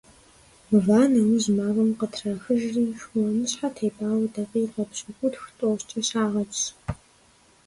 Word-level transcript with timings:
Ва 0.85 1.01
нэужь, 1.11 1.47
мафӀэм 1.57 1.91
къытрахыжри, 1.99 2.85
шыуаныщхьэр 2.99 3.73
тепӀауэ 3.77 4.27
дакъикъэ 4.33 4.83
пщыкӏутху-тӏощӏкӏэ 4.89 6.01
щагъэтщ. 6.07 6.61